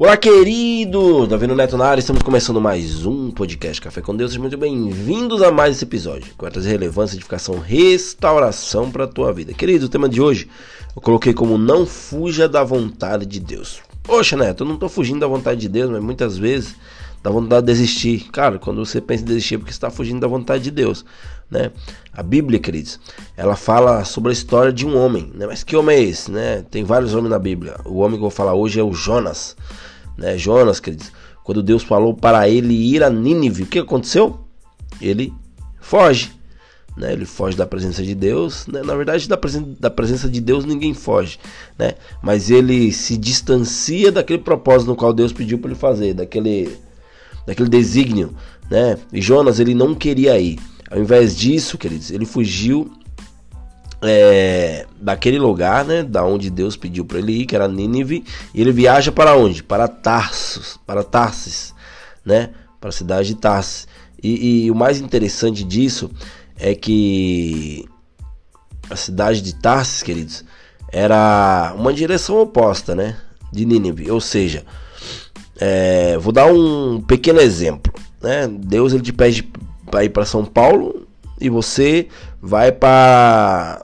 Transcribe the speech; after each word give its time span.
Olá, 0.00 0.16
querido! 0.16 1.26
Davi 1.26 1.48
Neto 1.48 1.76
na 1.76 1.86
área, 1.86 1.98
estamos 1.98 2.22
começando 2.22 2.60
mais 2.60 3.04
um 3.04 3.32
podcast 3.32 3.82
Café 3.82 4.00
com 4.00 4.14
Deus. 4.14 4.30
Sejam 4.30 4.42
muito 4.42 4.56
bem-vindos 4.56 5.42
a 5.42 5.50
mais 5.50 5.74
esse 5.74 5.84
episódio, 5.84 6.32
com 6.38 6.48
trazer 6.48 6.70
relevância, 6.70 7.16
edificação, 7.16 7.58
restauração 7.58 8.92
para 8.92 9.04
a 9.04 9.08
tua 9.08 9.32
vida. 9.32 9.52
Querido, 9.52 9.86
o 9.86 9.88
tema 9.88 10.08
de 10.08 10.20
hoje 10.20 10.48
eu 10.94 11.02
coloquei 11.02 11.34
como 11.34 11.58
não 11.58 11.84
fuja 11.84 12.48
da 12.48 12.62
vontade 12.62 13.26
de 13.26 13.40
Deus. 13.40 13.80
Poxa, 14.04 14.36
Neto, 14.36 14.62
eu 14.62 14.68
não 14.68 14.74
estou 14.74 14.88
fugindo 14.88 15.18
da 15.18 15.26
vontade 15.26 15.62
de 15.62 15.68
Deus, 15.68 15.90
mas 15.90 16.00
muitas 16.00 16.38
vezes 16.38 16.76
dá 17.22 17.30
vontade 17.30 17.66
de 17.66 17.72
desistir. 17.72 18.28
Cara, 18.30 18.58
quando 18.58 18.84
você 18.84 19.00
pensa 19.00 19.22
em 19.22 19.26
desistir 19.26 19.56
é 19.56 19.58
porque 19.58 19.70
está 19.70 19.90
fugindo 19.90 20.20
da 20.20 20.28
vontade 20.28 20.64
de 20.64 20.70
Deus. 20.70 21.04
Né? 21.50 21.70
A 22.12 22.22
Bíblia, 22.22 22.58
queridos, 22.58 23.00
ela 23.36 23.56
fala 23.56 24.04
sobre 24.04 24.30
a 24.30 24.32
história 24.32 24.72
de 24.72 24.86
um 24.86 24.96
homem, 24.96 25.32
né? 25.34 25.46
Mas 25.46 25.64
que 25.64 25.74
homem 25.74 25.96
é 25.96 26.02
esse, 26.02 26.30
né? 26.30 26.62
Tem 26.70 26.84
vários 26.84 27.14
homens 27.14 27.30
na 27.30 27.38
Bíblia. 27.38 27.76
O 27.86 28.00
homem 28.00 28.12
que 28.12 28.16
eu 28.18 28.28
vou 28.28 28.30
falar 28.30 28.52
hoje 28.52 28.78
é 28.78 28.82
o 28.82 28.92
Jonas 28.92 29.56
né? 30.18 30.36
Jonas, 30.36 30.80
queridos, 30.80 31.12
quando 31.44 31.62
Deus 31.62 31.84
falou 31.84 32.12
para 32.12 32.48
ele 32.48 32.74
ir 32.74 33.02
a 33.04 33.08
Nínive, 33.08 33.62
o 33.62 33.66
que 33.66 33.78
aconteceu? 33.78 34.40
Ele 35.00 35.32
foge, 35.80 36.32
né? 36.96 37.12
Ele 37.12 37.24
foge 37.24 37.56
da 37.56 37.64
presença 37.64 38.02
de 38.02 38.14
Deus, 38.14 38.66
né? 38.66 38.82
Na 38.82 38.96
verdade, 38.96 39.28
da, 39.28 39.36
presen 39.36 39.76
da 39.78 39.88
presença 39.88 40.28
de 40.28 40.40
Deus 40.40 40.64
ninguém 40.64 40.92
foge, 40.92 41.38
né? 41.78 41.92
Mas 42.20 42.50
ele 42.50 42.92
se 42.92 43.16
distancia 43.16 44.10
daquele 44.10 44.42
propósito 44.42 44.88
no 44.88 44.96
qual 44.96 45.12
Deus 45.12 45.32
pediu 45.32 45.58
para 45.58 45.70
ele 45.70 45.78
fazer, 45.78 46.14
daquele, 46.14 46.76
daquele 47.48 47.70
desígnio, 47.70 48.34
né? 48.70 48.98
E 49.10 49.22
Jonas, 49.22 49.58
ele 49.58 49.74
não 49.74 49.94
queria 49.94 50.38
ir. 50.38 50.58
Ao 50.90 50.98
invés 50.98 51.34
disso, 51.34 51.78
queridos, 51.78 52.10
ele 52.10 52.26
fugiu 52.26 52.92
é, 54.02 54.86
daquele 55.00 55.38
lugar, 55.38 55.82
né, 55.82 56.02
da 56.02 56.22
onde 56.22 56.50
Deus 56.50 56.76
pediu 56.76 57.06
para 57.06 57.18
ele 57.18 57.40
ir, 57.40 57.46
que 57.46 57.56
era 57.56 57.66
Nínive, 57.66 58.22
e 58.52 58.60
ele 58.60 58.70
viaja 58.70 59.10
para 59.10 59.34
onde? 59.34 59.62
Para 59.62 59.88
Tarsus, 59.88 60.78
para 60.86 61.02
Tarsis, 61.02 61.74
né, 62.22 62.50
para 62.78 62.90
a 62.90 62.92
cidade 62.92 63.28
de 63.28 63.36
Tarsis. 63.36 63.88
E, 64.22 64.66
e, 64.66 64.70
o 64.70 64.74
mais 64.74 65.00
interessante 65.00 65.64
disso 65.64 66.10
é 66.58 66.74
que 66.74 67.88
a 68.90 68.96
cidade 68.96 69.40
de 69.40 69.54
Tarsis, 69.54 70.02
queridos, 70.02 70.44
era 70.92 71.74
uma 71.76 71.94
direção 71.94 72.38
oposta, 72.40 72.94
né, 72.94 73.16
de 73.50 73.64
Nínive, 73.64 74.10
ou 74.10 74.20
seja, 74.20 74.66
é, 75.60 76.16
vou 76.18 76.32
dar 76.32 76.46
um 76.46 77.00
pequeno 77.00 77.40
exemplo, 77.40 77.92
né, 78.22 78.48
Deus 78.48 78.92
ele 78.92 79.02
te 79.02 79.12
pede 79.12 79.42
para 79.90 80.04
ir 80.04 80.10
para 80.10 80.24
São 80.24 80.44
Paulo 80.44 81.06
e 81.40 81.48
você 81.48 82.08
vai 82.40 82.72
para 82.72 83.82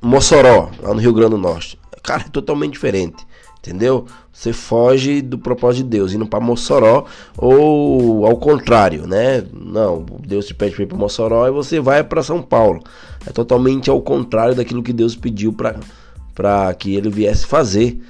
Mossoró, 0.00 0.70
lá 0.82 0.94
no 0.94 1.00
Rio 1.00 1.12
Grande 1.12 1.30
do 1.30 1.38
Norte. 1.38 1.78
Cara, 2.02 2.22
é 2.22 2.28
totalmente 2.28 2.74
diferente. 2.74 3.26
Entendeu? 3.58 4.06
Você 4.32 4.52
foge 4.52 5.20
do 5.20 5.38
propósito 5.38 5.82
de 5.82 5.90
Deus, 5.90 6.12
indo 6.12 6.24
para 6.24 6.38
Mossoró, 6.38 7.04
ou 7.36 8.24
ao 8.24 8.36
contrário, 8.36 9.08
né? 9.08 9.44
Não, 9.52 10.06
Deus 10.24 10.46
te 10.46 10.54
pede 10.54 10.76
para 10.76 10.84
ir 10.84 10.86
para 10.86 10.96
Mossoró 10.96 11.48
e 11.48 11.50
você 11.50 11.80
vai 11.80 12.04
para 12.04 12.22
São 12.22 12.40
Paulo. 12.40 12.80
É 13.26 13.32
totalmente 13.32 13.90
ao 13.90 14.00
contrário 14.00 14.54
daquilo 14.54 14.84
que 14.84 14.92
Deus 14.92 15.16
pediu 15.16 15.52
para 15.52 16.74
que 16.74 16.94
ele 16.94 17.10
viesse 17.10 17.44
fazer, 17.44 18.00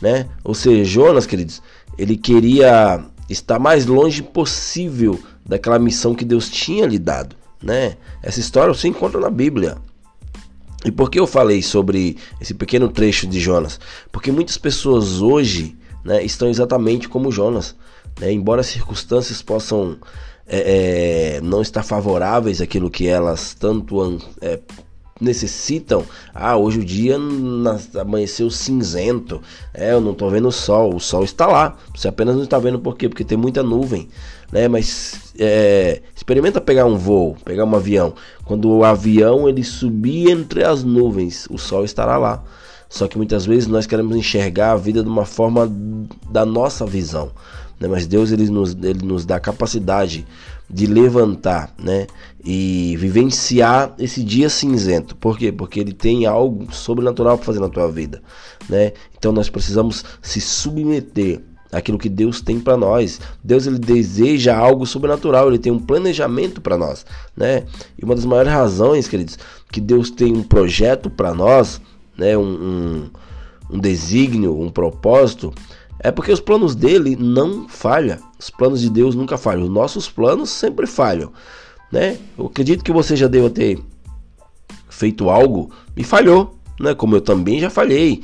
né? 0.00 0.28
Ou 0.42 0.54
seja, 0.54 0.84
Jonas, 0.84 1.26
queridos, 1.26 1.62
ele 1.98 2.16
queria 2.16 3.04
estar 3.28 3.58
mais 3.58 3.86
longe 3.86 4.22
possível 4.22 5.18
daquela 5.44 5.78
missão 5.78 6.14
que 6.14 6.24
Deus 6.24 6.48
tinha 6.48 6.86
lhe 6.86 6.98
dado, 6.98 7.36
né? 7.62 7.96
Essa 8.22 8.40
história 8.40 8.72
você 8.72 8.88
encontra 8.88 9.20
na 9.20 9.30
Bíblia. 9.30 9.76
E 10.84 10.90
por 10.90 11.10
que 11.10 11.18
eu 11.18 11.26
falei 11.26 11.62
sobre 11.62 12.18
esse 12.40 12.52
pequeno 12.52 12.88
trecho 12.88 13.26
de 13.26 13.40
Jonas? 13.40 13.80
Porque 14.12 14.30
muitas 14.30 14.58
pessoas 14.58 15.22
hoje 15.22 15.76
né, 16.04 16.22
estão 16.22 16.48
exatamente 16.48 17.08
como 17.08 17.32
Jonas. 17.32 17.74
Né? 18.20 18.30
Embora 18.32 18.60
as 18.60 18.66
circunstâncias 18.66 19.40
possam 19.40 19.96
é, 20.46 21.36
é, 21.36 21.40
não 21.40 21.62
estar 21.62 21.82
favoráveis 21.82 22.60
àquilo 22.60 22.90
que 22.90 23.06
elas 23.06 23.54
tanto 23.54 24.20
é, 24.42 24.60
necessitam. 25.24 26.04
Ah, 26.34 26.56
hoje 26.56 26.80
o 26.80 26.84
dia 26.84 27.16
amanheceu 28.00 28.50
cinzento. 28.50 29.40
É, 29.72 29.92
eu 29.92 30.00
não 30.00 30.12
estou 30.12 30.30
vendo 30.30 30.48
o 30.48 30.52
sol. 30.52 30.94
O 30.94 31.00
sol 31.00 31.24
está 31.24 31.46
lá. 31.46 31.76
Você 31.94 32.06
apenas 32.06 32.36
não 32.36 32.44
está 32.44 32.58
vendo 32.58 32.78
por 32.78 32.96
quê? 32.96 33.08
Porque 33.08 33.24
tem 33.24 33.38
muita 33.38 33.62
nuvem. 33.62 34.08
Né? 34.52 34.68
Mas 34.68 35.32
é, 35.38 36.02
experimenta 36.14 36.60
pegar 36.60 36.84
um 36.84 36.96
voo, 36.96 37.36
pegar 37.44 37.64
um 37.64 37.74
avião. 37.74 38.14
Quando 38.44 38.70
o 38.70 38.84
avião 38.84 39.48
ele 39.48 39.64
subir 39.64 40.30
entre 40.30 40.62
as 40.62 40.84
nuvens, 40.84 41.48
o 41.50 41.58
sol 41.58 41.84
estará 41.84 42.16
lá. 42.16 42.44
Só 42.88 43.08
que 43.08 43.16
muitas 43.16 43.44
vezes 43.44 43.66
nós 43.66 43.86
queremos 43.86 44.14
enxergar 44.14 44.72
a 44.72 44.76
vida 44.76 45.02
de 45.02 45.08
uma 45.08 45.24
forma 45.24 45.68
da 46.30 46.46
nossa 46.46 46.86
visão. 46.86 47.32
Né? 47.78 47.88
Mas 47.88 48.06
Deus 48.06 48.32
ele 48.32 48.48
nos, 48.50 48.76
ele 48.82 49.04
nos 49.04 49.24
dá 49.24 49.36
a 49.36 49.40
capacidade 49.40 50.26
de 50.68 50.86
levantar 50.86 51.74
né? 51.78 52.06
e 52.44 52.96
vivenciar 52.98 53.94
esse 53.98 54.22
dia 54.22 54.48
cinzento. 54.48 55.16
Por 55.16 55.38
quê? 55.38 55.52
Porque 55.52 55.80
ele 55.80 55.92
tem 55.92 56.26
algo 56.26 56.72
sobrenatural 56.72 57.36
para 57.36 57.46
fazer 57.46 57.60
na 57.60 57.68
tua 57.68 57.90
vida. 57.90 58.22
Né? 58.68 58.92
Então 59.16 59.32
nós 59.32 59.48
precisamos 59.48 60.04
se 60.22 60.40
submeter 60.40 61.42
aquilo 61.74 61.98
que 61.98 62.08
Deus 62.08 62.40
tem 62.40 62.60
para 62.60 62.76
nós. 62.76 63.20
Deus 63.42 63.66
ele 63.66 63.78
deseja 63.78 64.56
algo 64.56 64.86
sobrenatural, 64.86 65.48
ele 65.48 65.58
tem 65.58 65.72
um 65.72 65.78
planejamento 65.78 66.60
para 66.60 66.78
nós, 66.78 67.04
né? 67.36 67.64
E 67.98 68.04
uma 68.04 68.14
das 68.14 68.24
maiores 68.24 68.52
razões, 68.52 69.08
queridos, 69.08 69.38
que 69.72 69.80
Deus 69.80 70.10
tem 70.10 70.32
um 70.32 70.42
projeto 70.42 71.10
para 71.10 71.34
nós, 71.34 71.80
né? 72.16 72.36
Um, 72.36 72.42
um, 72.42 73.10
um 73.70 73.78
desígnio, 73.78 74.58
um 74.58 74.70
propósito, 74.70 75.52
é 76.00 76.10
porque 76.10 76.32
os 76.32 76.40
planos 76.40 76.74
dele 76.74 77.16
não 77.16 77.68
falham. 77.68 78.18
Os 78.38 78.50
planos 78.50 78.80
de 78.80 78.90
Deus 78.90 79.14
nunca 79.14 79.38
falham. 79.38 79.64
Os 79.64 79.70
nossos 79.70 80.08
planos 80.08 80.50
sempre 80.50 80.86
falham, 80.86 81.32
né? 81.90 82.18
Eu 82.36 82.46
acredito 82.46 82.84
que 82.84 82.92
você 82.92 83.16
já 83.16 83.26
deva 83.26 83.48
ter 83.48 83.78
feito 84.88 85.30
algo 85.30 85.70
e 85.96 86.04
falhou, 86.04 86.58
né? 86.78 86.94
Como 86.94 87.16
eu 87.16 87.20
também 87.20 87.60
já 87.60 87.70
falhei. 87.70 88.22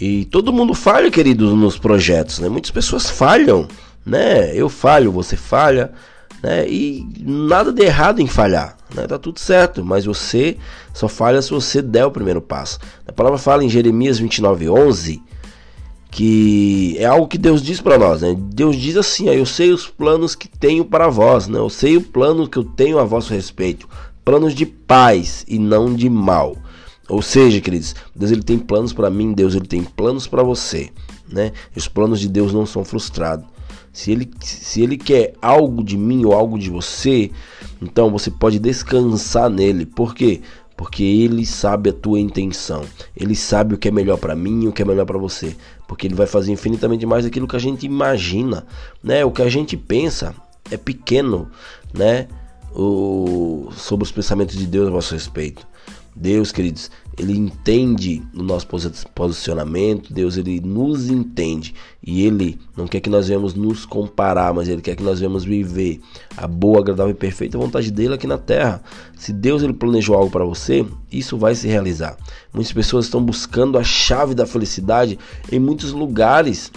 E 0.00 0.24
todo 0.26 0.52
mundo 0.52 0.74
falha, 0.74 1.10
queridos, 1.10 1.52
nos 1.52 1.78
projetos, 1.78 2.38
né? 2.38 2.48
Muitas 2.48 2.70
pessoas 2.70 3.08
falham, 3.08 3.68
né? 4.04 4.54
Eu 4.54 4.68
falho, 4.68 5.12
você 5.12 5.36
falha, 5.36 5.92
né? 6.42 6.68
E 6.68 7.08
nada 7.20 7.72
de 7.72 7.82
errado 7.82 8.20
em 8.20 8.26
falhar, 8.26 8.76
né? 8.94 9.06
Tá 9.06 9.18
tudo 9.18 9.38
certo, 9.38 9.84
mas 9.84 10.04
você 10.04 10.58
só 10.92 11.08
falha 11.08 11.40
se 11.40 11.50
você 11.50 11.80
der 11.80 12.04
o 12.04 12.10
primeiro 12.10 12.42
passo. 12.42 12.78
A 13.06 13.12
palavra 13.12 13.38
fala 13.38 13.64
em 13.64 13.68
Jeremias 13.68 14.20
29:11 14.20 15.22
que 16.14 16.96
é 16.98 17.04
algo 17.04 17.28
que 17.28 17.36
Deus 17.36 17.60
diz 17.60 17.80
para 17.80 17.98
nós, 17.98 18.22
né? 18.22 18.34
Deus 18.38 18.76
diz 18.76 18.96
assim: 18.96 19.28
Eu 19.28 19.44
sei 19.44 19.72
os 19.72 19.86
planos 19.86 20.34
que 20.34 20.48
tenho 20.48 20.84
para 20.84 21.08
vós, 21.08 21.48
né? 21.48 21.58
Eu 21.58 21.68
sei 21.68 21.96
o 21.96 22.02
plano 22.02 22.48
que 22.48 22.56
eu 22.56 22.64
tenho 22.64 22.98
a 22.98 23.04
vosso 23.04 23.34
respeito, 23.34 23.88
planos 24.24 24.54
de 24.54 24.64
paz 24.64 25.44
e 25.46 25.58
não 25.58 25.94
de 25.94 26.08
mal 26.08 26.56
ou 27.08 27.20
seja, 27.20 27.60
queridos, 27.60 27.94
Deus 28.14 28.30
ele 28.30 28.42
tem 28.42 28.58
planos 28.58 28.92
para 28.92 29.10
mim, 29.10 29.32
Deus 29.32 29.54
ele 29.54 29.66
tem 29.66 29.82
planos 29.82 30.26
para 30.26 30.42
você, 30.42 30.90
né? 31.30 31.52
Os 31.76 31.86
planos 31.86 32.18
de 32.18 32.28
Deus 32.28 32.52
não 32.52 32.64
são 32.64 32.84
frustrados. 32.84 33.46
Se 33.92 34.10
ele, 34.10 34.28
se 34.40 34.82
ele 34.82 34.96
quer 34.96 35.34
algo 35.40 35.84
de 35.84 35.96
mim 35.96 36.24
ou 36.24 36.32
algo 36.32 36.58
de 36.58 36.70
você, 36.70 37.30
então 37.80 38.10
você 38.10 38.30
pode 38.30 38.58
descansar 38.58 39.48
nele. 39.48 39.86
Por 39.86 40.14
quê? 40.14 40.40
Porque 40.84 41.02
ele 41.02 41.46
sabe 41.46 41.88
a 41.88 41.92
tua 41.94 42.20
intenção. 42.20 42.84
Ele 43.16 43.34
sabe 43.34 43.74
o 43.74 43.78
que 43.78 43.88
é 43.88 43.90
melhor 43.90 44.18
para 44.18 44.36
mim 44.36 44.64
e 44.64 44.68
o 44.68 44.72
que 44.72 44.82
é 44.82 44.84
melhor 44.84 45.06
para 45.06 45.16
você. 45.16 45.56
Porque 45.88 46.06
ele 46.06 46.14
vai 46.14 46.26
fazer 46.26 46.52
infinitamente 46.52 47.06
mais 47.06 47.24
daquilo 47.24 47.48
que 47.48 47.56
a 47.56 47.58
gente 47.58 47.86
imagina, 47.86 48.66
né? 49.02 49.24
O 49.24 49.30
que 49.30 49.40
a 49.40 49.48
gente 49.48 49.78
pensa 49.78 50.34
é 50.70 50.76
pequeno, 50.76 51.50
né? 51.90 52.28
O, 52.74 53.70
sobre 53.74 54.04
os 54.04 54.12
pensamentos 54.12 54.56
de 54.56 54.66
Deus 54.66 54.88
a 54.88 54.90
nosso 54.90 55.14
respeito. 55.14 55.66
Deus, 56.16 56.52
queridos, 56.52 56.90
ele 57.18 57.36
entende 57.36 58.22
o 58.34 58.42
nosso 58.42 58.66
posicionamento, 59.14 60.12
Deus 60.12 60.36
ele 60.36 60.60
nos 60.60 61.08
entende 61.08 61.74
e 62.02 62.24
ele 62.24 62.58
não 62.76 62.86
quer 62.86 63.00
que 63.00 63.10
nós 63.10 63.28
venhamos 63.28 63.54
nos 63.54 63.84
comparar, 63.84 64.54
mas 64.54 64.68
ele 64.68 64.80
quer 64.80 64.94
que 64.94 65.02
nós 65.02 65.18
venhamos 65.18 65.44
viver 65.44 66.00
a 66.36 66.46
boa, 66.46 66.80
agradável 66.80 67.10
e 67.12 67.14
perfeita 67.14 67.58
vontade 67.58 67.90
dele 67.90 68.14
aqui 68.14 68.26
na 68.26 68.38
terra. 68.38 68.82
Se 69.16 69.32
Deus 69.32 69.62
ele 69.62 69.72
planejou 69.72 70.14
algo 70.14 70.30
para 70.30 70.44
você, 70.44 70.86
isso 71.10 71.36
vai 71.36 71.54
se 71.54 71.66
realizar. 71.66 72.16
Muitas 72.52 72.72
pessoas 72.72 73.06
estão 73.06 73.22
buscando 73.22 73.78
a 73.78 73.82
chave 73.82 74.34
da 74.34 74.46
felicidade 74.46 75.18
em 75.50 75.58
muitos 75.58 75.92
lugares 75.92 76.70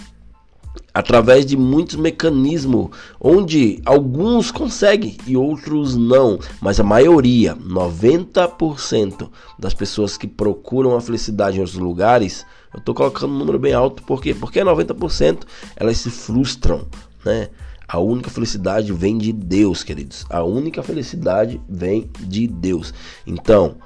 através 0.94 1.46
de 1.46 1.56
muitos 1.56 1.96
mecanismos, 1.96 2.90
onde 3.20 3.82
alguns 3.86 4.52
conseguem 4.52 5.18
e 5.28 5.38
outros 5.38 5.96
não, 5.96 6.40
mas 6.62 6.80
a 6.80 6.84
maioria, 6.84 7.56
90% 7.56 9.30
das 9.60 9.74
pessoas 9.74 10.18
que 10.18 10.28
procuram 10.28 10.96
a 10.96 11.02
felicidade 11.02 11.58
em 11.58 11.60
outros 11.62 11.78
lugares, 11.78 12.46
eu 12.74 12.80
estou 12.80 12.96
colocando 12.96 13.34
um 13.34 13.38
número 13.38 13.60
bem 13.60 13.74
alto, 13.74 14.04
por 14.04 14.22
quê? 14.22 14.34
Porque 14.34 14.60
90% 14.60 15.44
elas 15.76 15.98
se 15.98 16.10
frustram, 16.10 16.88
né? 17.24 17.50
A 17.88 18.00
única 18.00 18.30
felicidade 18.30 18.92
vem 18.92 19.18
de 19.18 19.32
Deus, 19.32 19.82
queridos. 19.82 20.26
A 20.30 20.44
única 20.44 20.84
felicidade 20.84 21.62
vem 21.70 22.10
de 22.20 22.46
Deus. 22.46 22.94
Então, 23.26 23.78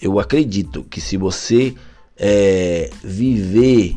eu 0.00 0.20
acredito 0.20 0.84
que 0.84 1.00
se 1.00 1.16
você 1.16 1.74
é, 2.16 2.88
viver 3.02 3.96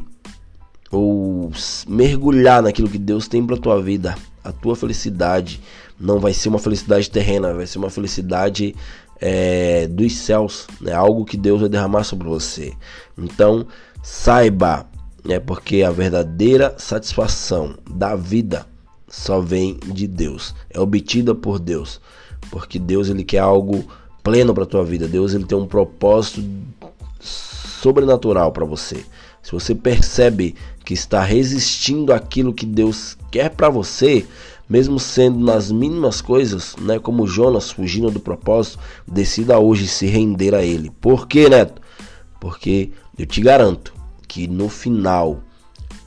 ou 0.95 1.51
mergulhar 1.87 2.61
naquilo 2.61 2.89
que 2.89 2.97
Deus 2.97 3.27
tem 3.27 3.45
para 3.45 3.57
tua 3.57 3.81
vida, 3.81 4.15
a 4.43 4.51
tua 4.51 4.75
felicidade 4.75 5.61
não 5.99 6.19
vai 6.19 6.33
ser 6.33 6.49
uma 6.49 6.59
felicidade 6.59 7.09
terrena, 7.09 7.53
vai 7.53 7.65
ser 7.65 7.77
uma 7.77 7.89
felicidade 7.89 8.75
é, 9.19 9.87
dos 9.87 10.13
céus, 10.15 10.67
né? 10.79 10.93
algo 10.93 11.25
que 11.25 11.37
Deus 11.37 11.61
vai 11.61 11.69
derramar 11.69 12.03
sobre 12.03 12.27
você. 12.27 12.73
Então, 13.17 13.67
saiba, 14.01 14.87
é 15.27 15.39
porque 15.39 15.83
a 15.83 15.91
verdadeira 15.91 16.75
satisfação 16.77 17.77
da 17.89 18.15
vida 18.15 18.65
só 19.07 19.39
vem 19.39 19.79
de 19.85 20.07
Deus, 20.07 20.53
é 20.69 20.79
obtida 20.79 21.33
por 21.33 21.59
Deus, 21.59 22.01
porque 22.51 22.77
Deus 22.77 23.09
ele 23.09 23.23
quer 23.23 23.39
algo 23.39 23.85
pleno 24.23 24.53
para 24.53 24.65
tua 24.65 24.83
vida. 24.83 25.07
Deus 25.07 25.33
ele 25.33 25.45
tem 25.45 25.57
um 25.57 25.67
propósito 25.67 26.43
sobrenatural 27.19 28.51
para 28.51 28.65
você. 28.65 29.05
Se 29.45 29.51
você 29.51 29.75
percebe 29.75 30.55
que 30.83 30.95
está 30.95 31.23
resistindo 31.23 32.11
àquilo 32.11 32.51
que 32.51 32.65
Deus 32.65 33.15
quer 33.29 33.51
para 33.51 33.69
você, 33.69 34.25
mesmo 34.67 34.99
sendo 34.99 35.37
nas 35.37 35.71
mínimas 35.71 36.19
coisas, 36.19 36.75
né, 36.81 36.97
como 36.97 37.27
Jonas 37.27 37.69
fugindo 37.69 38.09
do 38.09 38.19
propósito, 38.19 38.79
decida 39.07 39.59
hoje 39.59 39.87
se 39.87 40.07
render 40.07 40.55
a 40.55 40.63
ele. 40.63 40.89
Por 40.99 41.27
quê, 41.27 41.47
Neto? 41.47 41.79
Porque 42.41 42.89
eu 43.19 43.27
te 43.27 43.39
garanto 43.39 43.93
que 44.27 44.47
no 44.47 44.67
final 44.67 45.43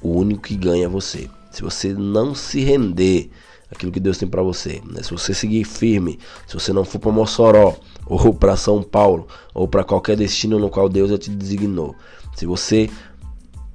o 0.03 0.19
único 0.19 0.43
que 0.43 0.57
ganha 0.57 0.87
é 0.87 0.89
você. 0.89 1.31
Se 1.53 1.63
você 1.63 1.93
não 1.93 2.35
se 2.35 2.59
render 2.59 3.31
aquilo 3.71 3.93
que 3.93 4.01
Deus 4.01 4.19
tem 4.19 4.29
para 4.29 4.43
você, 4.43 4.83
né? 4.85 5.01
se 5.01 5.13
você 5.13 5.33
seguir 5.33 5.63
firme, 5.63 6.19
se 6.45 6.55
você 6.55 6.73
não 6.73 6.85
for 6.85 6.99
para 6.99 7.13
Mossoró 7.13 7.77
ou 8.05 8.35
para 8.35 8.57
São 8.57 8.83
Paulo 8.83 9.29
ou 9.55 9.69
para 9.69 9.85
qualquer 9.85 10.17
destino 10.17 10.59
no 10.59 10.69
qual 10.69 10.89
Deus 10.89 11.11
já 11.11 11.19
te 11.19 11.31
designou, 11.31 11.95
se 12.35 12.45
você 12.45 12.91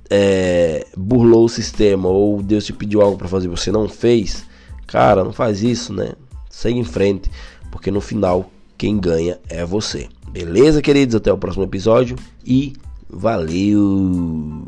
é, 0.09 0.85
burlou 0.95 1.45
o 1.45 1.49
sistema 1.49 2.07
ou 2.07 2.41
Deus 2.41 2.65
te 2.65 2.73
pediu 2.73 3.01
algo 3.01 3.17
para 3.17 3.27
fazer 3.27 3.47
e 3.47 3.49
você 3.49 3.71
não 3.71 3.87
fez, 3.87 4.45
cara, 4.87 5.23
não 5.23 5.33
faz 5.33 5.63
isso, 5.63 5.93
né? 5.93 6.13
Segue 6.49 6.77
em 6.77 6.83
frente, 6.83 7.31
porque 7.71 7.89
no 7.89 8.01
final 8.01 8.49
quem 8.77 8.99
ganha 8.99 9.39
é 9.49 9.65
você. 9.65 10.07
Beleza, 10.31 10.81
queridos? 10.81 11.15
Até 11.15 11.31
o 11.31 11.37
próximo 11.37 11.63
episódio 11.63 12.15
e 12.45 12.73
valeu! 13.09 14.65